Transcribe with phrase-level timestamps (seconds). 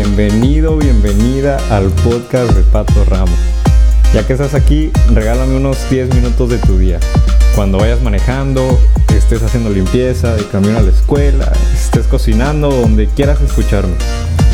[0.00, 3.34] Bienvenido, bienvenida al podcast de Pato Ramos.
[4.14, 7.00] Ya que estás aquí, regálame unos 10 minutos de tu día.
[7.56, 8.78] Cuando vayas manejando,
[9.12, 13.94] estés haciendo limpieza, de camino a la escuela, estés cocinando, donde quieras escucharme.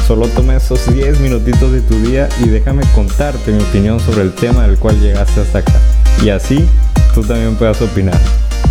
[0.06, 4.32] Solo toma esos 10 minutitos de tu día y déjame contarte mi opinión sobre el
[4.32, 5.74] tema del cual llegaste hasta acá.
[6.22, 6.66] Y así
[7.12, 8.18] tú también puedas opinar.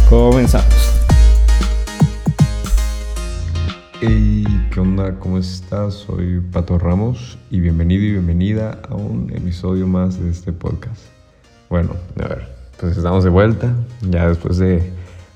[0.10, 0.66] Comenzamos.
[4.02, 5.20] Hey, ¿qué onda?
[5.20, 5.94] ¿Cómo estás?
[5.94, 11.00] Soy Pato Ramos y bienvenido y bienvenida a un episodio más de este podcast.
[11.70, 14.92] Bueno, a ver, pues estamos de vuelta, ya después de,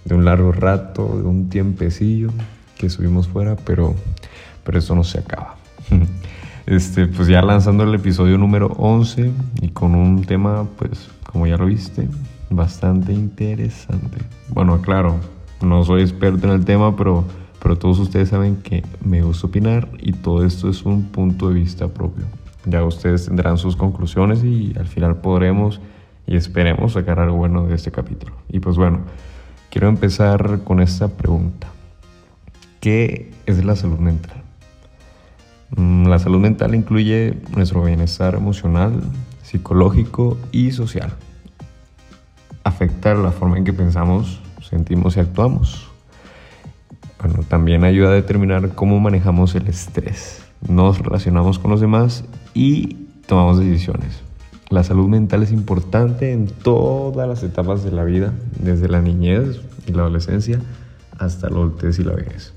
[0.05, 2.29] de un largo rato, de un tiempecillo
[2.79, 3.93] que subimos fuera, pero,
[4.63, 5.55] pero esto no se acaba.
[6.65, 11.55] Este, pues ya lanzando el episodio número 11 y con un tema, pues como ya
[11.55, 12.09] lo viste,
[12.49, 14.17] bastante interesante.
[14.49, 15.15] Bueno, claro,
[15.61, 17.23] no soy experto en el tema, pero
[17.67, 21.55] pero todos ustedes saben que me gusta opinar y todo esto es un punto de
[21.55, 22.23] vista propio.
[22.63, 25.81] Ya ustedes tendrán sus conclusiones y al final podremos
[26.25, 28.31] y esperemos sacar algo bueno de este capítulo.
[28.47, 28.99] Y pues bueno,
[29.69, 31.67] quiero empezar con esta pregunta.
[32.79, 34.41] ¿Qué es la salud mental?
[35.75, 39.03] Mm, la salud mental incluye nuestro bienestar emocional,
[39.43, 41.11] psicológico y social.
[42.63, 45.86] Afecta la forma en que pensamos, sentimos y actuamos
[47.49, 52.95] también ayuda a determinar cómo manejamos el estrés, nos relacionamos con los demás y
[53.25, 54.21] tomamos decisiones.
[54.69, 59.61] La salud mental es importante en todas las etapas de la vida, desde la niñez
[59.85, 60.59] y la adolescencia
[61.17, 62.53] hasta la adultez y la vejez.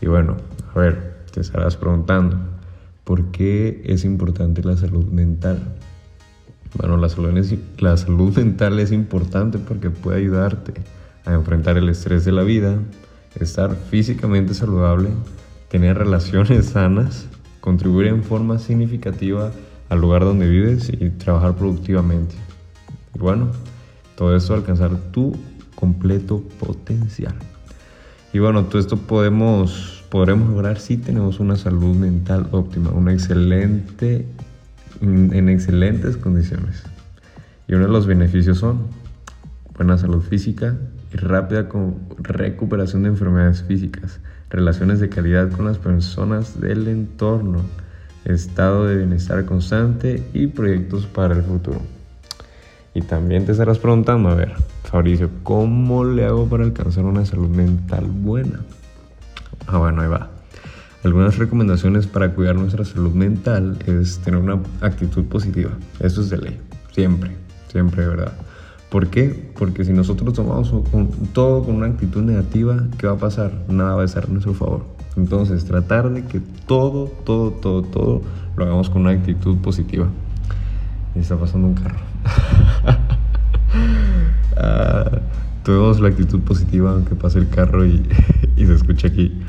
[0.00, 0.36] Y bueno,
[0.74, 2.38] a ver, te estarás preguntando,
[3.04, 5.58] ¿por qué es importante la salud mental?
[6.78, 7.38] Bueno, la salud,
[7.78, 10.72] la salud mental es importante porque puede ayudarte
[11.26, 12.78] a enfrentar el estrés de la vida,
[13.38, 15.10] estar físicamente saludable,
[15.68, 17.26] tener relaciones sanas,
[17.60, 19.52] contribuir en forma significativa
[19.88, 22.34] al lugar donde vives y trabajar productivamente.
[23.14, 23.48] Y bueno,
[24.16, 25.36] todo esto alcanzar tu
[25.74, 27.34] completo potencial.
[28.32, 34.26] Y bueno, todo esto podemos, podremos lograr si tenemos una salud mental óptima, una excelente,
[35.00, 36.82] en excelentes condiciones.
[37.66, 38.86] Y uno de los beneficios son
[39.76, 40.76] buena salud física,
[41.12, 41.68] y rápida
[42.18, 47.62] recuperación de enfermedades físicas, relaciones de calidad con las personas del entorno,
[48.24, 51.80] estado de bienestar constante y proyectos para el futuro.
[52.94, 54.54] Y también te estarás preguntando, a ver,
[54.84, 58.60] Fabricio, ¿cómo le hago para alcanzar una salud mental buena?
[59.66, 60.30] Ah, bueno, ahí va.
[61.04, 65.70] Algunas recomendaciones para cuidar nuestra salud mental es tener una actitud positiva.
[66.00, 66.60] Eso es de ley,
[66.92, 67.30] siempre,
[67.68, 68.32] siempre, de verdad.
[68.90, 69.52] ¿Por qué?
[69.56, 70.74] Porque si nosotros tomamos
[71.32, 73.52] todo con una actitud negativa, ¿qué va a pasar?
[73.68, 74.84] Nada va a estar a nuestro favor.
[75.16, 78.22] Entonces, tratar de que todo, todo, todo, todo
[78.56, 80.08] lo hagamos con una actitud positiva.
[81.14, 81.94] Y está pasando un carro.
[85.66, 88.02] uh, la actitud positiva aunque pase el carro y,
[88.56, 89.40] se escuche aquí.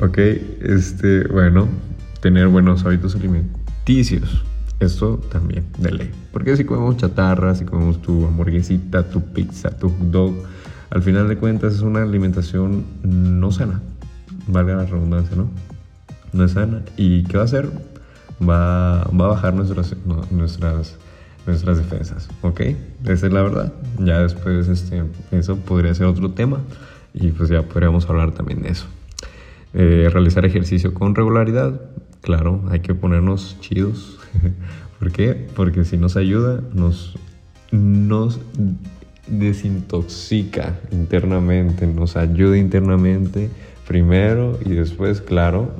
[0.00, 0.18] Ok,
[0.62, 1.68] este, bueno,
[2.20, 4.42] tener buenos hábitos alimenticios.
[4.78, 6.10] Esto también, de ley.
[6.32, 10.34] Porque si comemos chatarra, si comemos tu hamburguesita, tu pizza, tu hot dog,
[10.90, 13.80] al final de cuentas es una alimentación no sana.
[14.46, 15.48] Valga la redundancia, ¿no?
[16.32, 16.82] No es sana.
[16.96, 17.68] ¿Y qué va a hacer?
[18.40, 19.96] Va, va a bajar nuestras,
[20.30, 20.96] nuestras,
[21.46, 22.60] nuestras defensas, ¿ok?
[23.04, 23.72] Esa es la verdad.
[23.98, 26.60] Ya después este, eso podría ser otro tema
[27.14, 28.86] y pues ya podríamos hablar también de eso.
[29.72, 31.80] Eh, realizar ejercicio con regularidad,
[32.22, 34.18] claro, hay que ponernos chidos,
[34.98, 35.46] ¿Por qué?
[35.54, 37.16] Porque si nos ayuda, nos,
[39.26, 43.50] desintoxica internamente, nos ayuda internamente
[43.86, 45.72] primero y después, claro,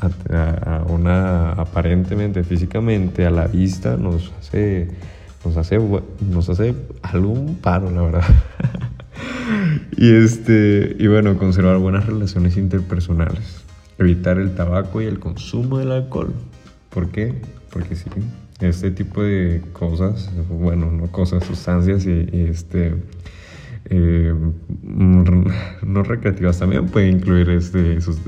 [0.00, 4.88] a, una aparentemente físicamente a la vista nos hace
[5.44, 5.78] nos hace
[6.20, 8.24] nos hace algún paro la verdad.
[9.96, 13.62] Y este y bueno conservar buenas relaciones interpersonales
[13.98, 16.32] evitar el tabaco y el consumo del alcohol
[16.90, 17.34] ¿por qué?
[17.70, 18.10] porque sí,
[18.60, 22.94] este tipo de cosas, bueno, no cosas, sustancias y, este,
[23.86, 24.34] eh,
[24.82, 28.18] no recreativas también puede incluir este, sus,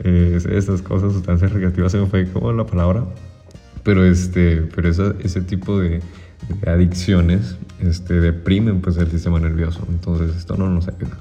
[0.00, 3.04] eh, estas cosas, sustancias recreativas, se me fue como la palabra,
[3.84, 6.02] pero, este, pero ese tipo de,
[6.66, 11.16] adicciones este, deprimen pues, el sistema nervioso, entonces esto no nos ayuda.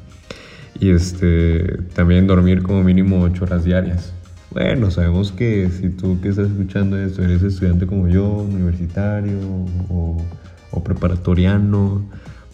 [0.79, 4.13] Y este, también dormir como mínimo 8 horas diarias.
[4.51, 9.38] Bueno, sabemos que si tú que estás escuchando esto eres estudiante como yo, universitario
[9.89, 10.18] o,
[10.83, 12.06] preparatoriano,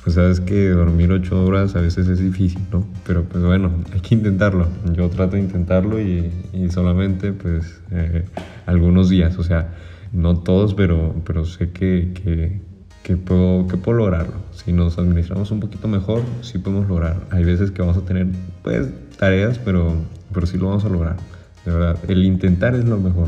[0.01, 2.85] pues sabes que dormir ocho horas a veces es difícil, ¿no?
[3.05, 4.67] Pero pues bueno, hay que intentarlo.
[4.93, 6.31] Yo trato de intentarlo y,
[6.71, 8.25] solamente pues eh,
[8.65, 9.73] algunos días, o sea,
[10.13, 12.59] no todos, pero, pero sé que, que,
[13.03, 14.35] que, puedo, que puedo lograrlo.
[14.53, 17.17] Si nos administramos un poquito mejor, sí podemos lograr.
[17.29, 18.27] Hay veces que vamos a tener
[18.63, 19.93] pues tareas, pero,
[20.33, 21.17] pero sí lo vamos a lograr.
[21.65, 23.27] De verdad, el intentar es lo mejor.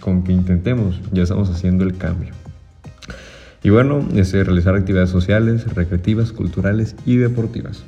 [0.00, 2.32] Con que intentemos, ya estamos haciendo el cambio.
[3.62, 7.82] Y bueno, es realizar actividades sociales, recreativas, culturales y deportivas.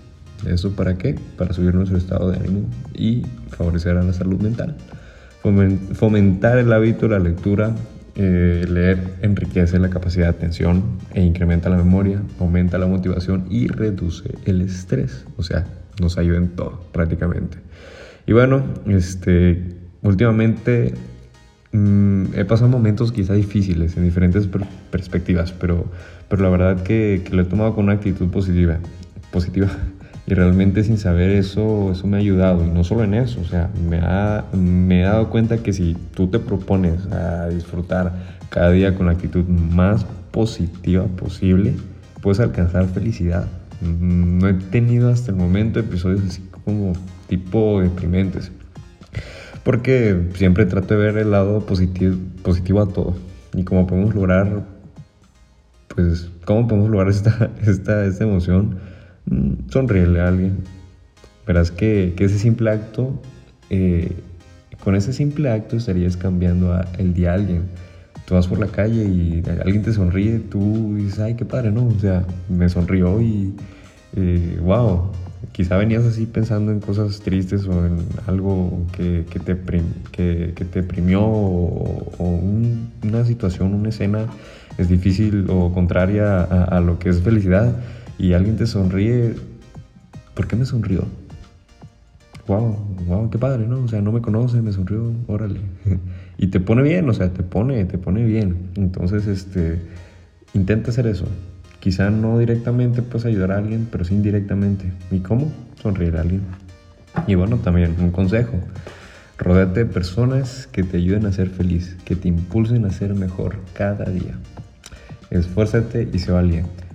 [0.45, 1.17] ¿Eso para qué?
[1.37, 2.63] Para subir nuestro estado de ánimo
[2.95, 4.77] y favorecer a la salud mental.
[5.43, 7.75] Fomentar el hábito de la lectura,
[8.19, 10.83] eh, leer enriquece la capacidad de atención
[11.15, 15.25] e incrementa la memoria, aumenta la motivación y reduce el estrés.
[15.37, 15.67] O sea,
[16.01, 17.59] nos ayuda en todo prácticamente.
[18.27, 19.63] Y bueno, este,
[20.03, 20.93] últimamente
[21.73, 24.49] Mm, he pasado momentos quizá difíciles en diferentes
[24.91, 25.85] perspectivas, pero,
[26.29, 28.79] pero la verdad que, que, lo he tomado con una actitud positiva,
[29.31, 29.69] positiva.
[30.29, 32.63] Y realmente sin saber eso, eso me ha ayudado.
[32.65, 35.97] Y no solo en eso, o sea, me, ha, me he dado cuenta que si
[36.15, 38.13] tú te propones a disfrutar
[38.51, 41.75] cada día con la actitud más positiva posible,
[42.21, 43.47] puedes alcanzar felicidad.
[43.81, 46.93] No he tenido hasta el momento episodios así como
[47.29, 48.51] tipo deprimentes
[49.69, 53.15] porque siempre trato de ver el lado positivo, positivo a todo.
[53.53, 54.65] Y cómo podemos lograr,
[55.89, 58.79] pues, cómo podemos lograr esta, esta, esta emoción,
[59.31, 60.59] mm, sonreírle a alguien.
[61.47, 63.21] Verás que, que ese simple acto,
[63.71, 64.13] eh,
[64.83, 67.63] con ese simple acto estarías cambiando el día a alguien.
[68.27, 71.87] Tú vas por la calle y alguien te sonríe, tú dices, ay, qué padre, ¿no?
[71.87, 73.55] O sea, me sonrió y,
[74.61, 75.11] wow,
[75.53, 79.57] quizá venías así pensando en cosas tristes o en algo que, que te,
[80.13, 82.41] que, que, te primió o,
[83.03, 84.27] una situación, una escena
[84.77, 87.75] es difícil o contraria a, lo que es felicidad
[88.19, 89.37] y alguien te sonríe,
[90.35, 91.05] ¿por qué me sonrió?
[92.49, 92.77] Wow,
[93.07, 93.85] wow, qué padre, ¿no?
[93.85, 95.61] O sea, no me conoce, me sonrió, órale.
[96.39, 98.71] y te pone bien, o sea, te pone, te pone bien.
[98.75, 99.81] Entonces, este,
[100.55, 101.27] intenta hacer eso.
[101.81, 104.91] Quizá no directamente puedes ayudar a alguien, pero sí indirectamente.
[105.11, 105.53] ¿Y cómo?
[105.81, 106.43] Sonreír a alguien.
[107.27, 108.55] Y bueno, también un consejo.
[109.37, 113.57] Rodate de personas que te ayuden a ser feliz, que te impulsen a ser mejor
[113.75, 114.37] cada día.
[115.31, 116.88] Esfuérzate y sé valiente.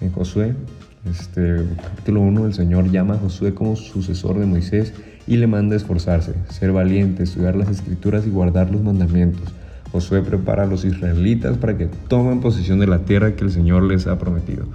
[0.00, 0.54] En Josué,
[1.08, 4.92] este, capítulo 1, el Señor llama a Josué como sucesor de Moisés
[5.26, 9.52] y le manda a esforzarse, ser valiente, estudiar las escrituras y guardar los mandamientos
[9.92, 13.82] Josué prepara a los israelitas para que tomen posesión de la tierra que el Señor
[13.84, 14.66] les ha prometido.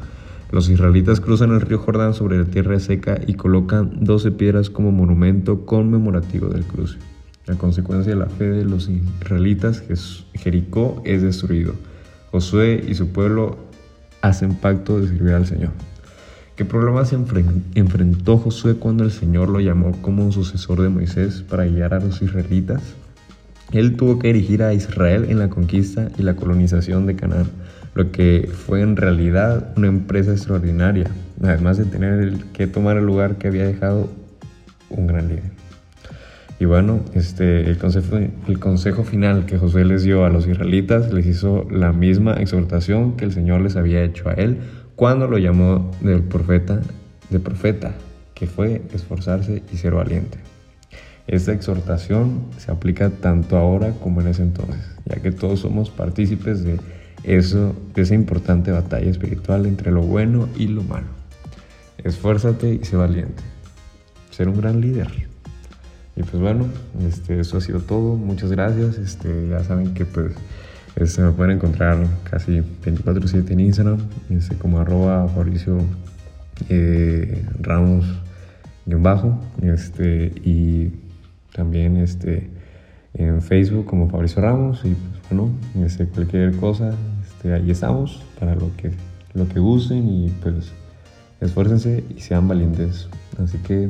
[0.51, 4.91] Los israelitas cruzan el río Jordán sobre la tierra seca y colocan 12 piedras como
[4.91, 6.97] monumento conmemorativo del cruce.
[7.45, 9.83] La consecuencia de la fe de los israelitas,
[10.33, 11.75] Jericó es destruido.
[12.31, 13.57] Josué y su pueblo
[14.21, 15.71] hacen pacto de servir al Señor.
[16.55, 21.93] ¿Qué problemas enfrentó Josué cuando el Señor lo llamó como sucesor de Moisés para guiar
[21.93, 22.81] a los israelitas?
[23.71, 27.47] Él tuvo que dirigir a Israel en la conquista y la colonización de Canaán,
[27.95, 31.09] lo que fue en realidad una empresa extraordinaria,
[31.41, 34.09] además de tener que tomar el lugar que había dejado
[34.89, 35.70] un gran líder.
[36.61, 41.11] Y bueno, este, el, consejo, el consejo final que Josué les dio a los israelitas
[41.11, 44.59] les hizo la misma exhortación que el Señor les había hecho a él
[44.95, 46.79] cuando lo llamó del profeta,
[47.31, 47.95] de profeta,
[48.35, 50.37] que fue esforzarse y ser valiente.
[51.25, 56.63] Esta exhortación se aplica tanto ahora como en ese entonces, ya que todos somos partícipes
[56.63, 56.79] de
[57.23, 61.07] eso, de esa importante batalla espiritual entre lo bueno y lo malo.
[62.03, 63.41] Esfuérzate y sé valiente.
[64.29, 65.30] Ser un gran líder.
[66.15, 66.65] Y pues bueno,
[67.07, 68.15] este, eso ha sido todo.
[68.15, 68.97] Muchas gracias.
[68.97, 70.33] Este, ya saben que pues
[70.95, 73.97] este, me pueden encontrar casi 24/7 en Instagram,
[74.29, 75.77] este, como arroba Mauricio
[76.69, 78.05] eh, Ramos
[78.85, 79.39] bajo.
[79.61, 80.91] Este, y
[81.53, 82.49] también este,
[83.13, 85.51] en Facebook como Fabricio Ramos y pues bueno,
[85.85, 88.91] este, cualquier cosa, este, ahí estamos para lo que,
[89.33, 90.71] lo que gusten y pues
[91.39, 93.07] esfuércense y sean valientes.
[93.41, 93.89] Así que